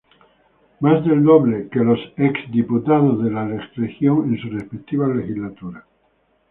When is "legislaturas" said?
5.15-5.83